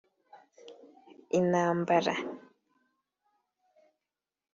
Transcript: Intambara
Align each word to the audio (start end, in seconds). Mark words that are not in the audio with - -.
Intambara 1.39 2.15